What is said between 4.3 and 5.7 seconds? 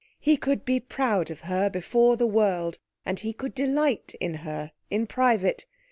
her in private.